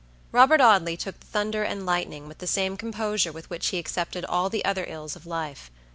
Robert 0.31 0.59
Audley 0.59 0.97
took 0.97 1.19
the 1.19 1.27
thunder 1.27 1.61
and 1.61 1.85
lightning 1.85 2.27
with 2.27 2.39
the 2.39 2.47
same 2.47 2.75
composure 2.75 3.31
with 3.31 3.47
which 3.51 3.67
he 3.67 3.77
accepted 3.77 4.25
all 4.25 4.49
the 4.49 4.65
other 4.65 4.85
ills 4.87 5.15
of 5.15 5.27
life. 5.27 5.69